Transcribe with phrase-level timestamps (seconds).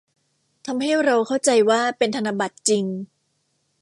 [0.65, 2.83] ทำให้เราเข้าใจว่าเป็นธนบัตรจริง